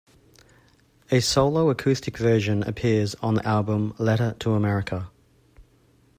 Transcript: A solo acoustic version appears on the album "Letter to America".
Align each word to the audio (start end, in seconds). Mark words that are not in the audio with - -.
A 1.11 1.19
solo 1.19 1.69
acoustic 1.69 2.17
version 2.17 2.63
appears 2.63 3.13
on 3.21 3.35
the 3.35 3.47
album 3.47 3.93
"Letter 3.99 4.35
to 4.39 4.53
America". 4.53 5.11